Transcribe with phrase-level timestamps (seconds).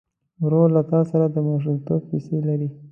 [0.43, 2.69] ورور له تا سره د ماشومتوب کیسې لري.